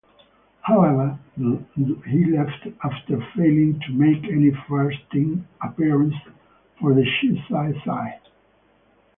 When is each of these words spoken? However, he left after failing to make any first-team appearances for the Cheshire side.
However, 0.61 1.19
he 1.37 2.25
left 2.25 2.67
after 2.83 3.19
failing 3.35 3.79
to 3.81 3.93
make 3.93 4.23
any 4.23 4.49
first-team 4.67 5.47
appearances 5.61 6.19
for 6.79 6.95
the 6.95 7.03
Cheshire 7.19 7.77
side. 7.85 8.19